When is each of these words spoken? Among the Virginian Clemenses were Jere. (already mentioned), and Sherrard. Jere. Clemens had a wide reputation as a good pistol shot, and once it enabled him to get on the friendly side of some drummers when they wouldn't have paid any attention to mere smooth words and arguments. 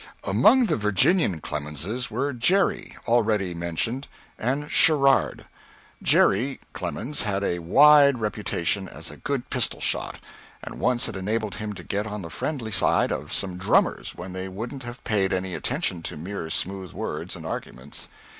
Among 0.23 0.65
the 0.65 0.75
Virginian 0.77 1.41
Clemenses 1.41 2.09
were 2.09 2.33
Jere. 2.33 2.95
(already 3.07 3.53
mentioned), 3.53 4.07
and 4.39 4.71
Sherrard. 4.71 5.45
Jere. 6.01 6.57
Clemens 6.73 7.21
had 7.21 7.43
a 7.43 7.59
wide 7.59 8.17
reputation 8.17 8.89
as 8.89 9.11
a 9.11 9.17
good 9.17 9.51
pistol 9.51 9.79
shot, 9.79 10.19
and 10.63 10.79
once 10.79 11.07
it 11.07 11.15
enabled 11.15 11.53
him 11.53 11.73
to 11.75 11.83
get 11.83 12.07
on 12.07 12.23
the 12.23 12.31
friendly 12.31 12.71
side 12.71 13.11
of 13.11 13.31
some 13.31 13.57
drummers 13.57 14.15
when 14.15 14.33
they 14.33 14.47
wouldn't 14.47 14.81
have 14.81 15.03
paid 15.03 15.31
any 15.33 15.53
attention 15.53 16.01
to 16.01 16.17
mere 16.17 16.49
smooth 16.49 16.93
words 16.93 17.35
and 17.35 17.45
arguments. 17.45 18.09